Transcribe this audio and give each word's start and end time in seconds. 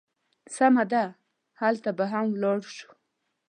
سمه 0.55 0.83
ده، 0.91 1.03
هلته 1.61 1.89
به 1.97 2.05
هم 2.13 2.25
ولاړ 2.31 2.59
شو. 2.75 2.89